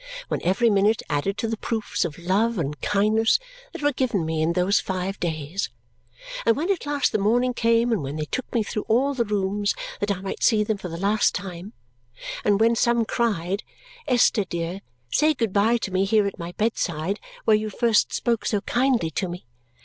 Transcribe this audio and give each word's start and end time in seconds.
When 0.29 0.41
every 0.41 0.71
minute 0.71 1.03
added 1.11 1.37
to 1.37 1.47
the 1.47 1.57
proofs 1.59 2.05
of 2.05 2.17
love 2.17 2.57
and 2.57 2.81
kindness 2.81 3.37
that 3.71 3.83
were 3.83 3.91
given 3.91 4.25
me 4.25 4.41
in 4.41 4.53
those 4.53 4.79
five 4.79 5.19
days, 5.19 5.69
and 6.43 6.55
when 6.57 6.71
at 6.71 6.87
last 6.87 7.11
the 7.11 7.19
morning 7.19 7.53
came 7.53 7.91
and 7.91 8.01
when 8.01 8.15
they 8.15 8.25
took 8.25 8.51
me 8.51 8.63
through 8.63 8.81
all 8.87 9.13
the 9.13 9.25
rooms 9.25 9.75
that 9.99 10.09
I 10.09 10.21
might 10.21 10.41
see 10.41 10.63
them 10.63 10.77
for 10.79 10.87
the 10.89 10.97
last 10.97 11.35
time, 11.35 11.73
and 12.43 12.59
when 12.59 12.75
some 12.75 13.05
cried, 13.05 13.61
"Esther, 14.07 14.43
dear, 14.45 14.81
say 15.11 15.35
good 15.35 15.53
bye 15.53 15.77
to 15.77 15.91
me 15.91 16.05
here 16.05 16.25
at 16.25 16.39
my 16.39 16.53
bedside, 16.53 17.19
where 17.45 17.55
you 17.55 17.69
first 17.69 18.11
spoke 18.11 18.47
so 18.47 18.61
kindly 18.61 19.11
to 19.11 19.27
me!" 19.29 19.45